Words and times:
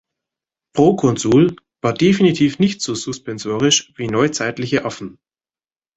„Proconsul“ 0.73 1.57
war 1.83 1.93
definitiv 1.93 2.57
nicht 2.57 2.81
so 2.81 2.95
suspensorisch 2.95 3.93
wie 3.97 4.07
neuzeitliche 4.07 4.83
Affen. 4.83 5.19